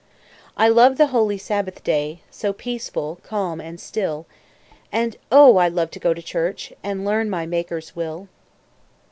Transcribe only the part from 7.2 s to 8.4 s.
my Maker's will.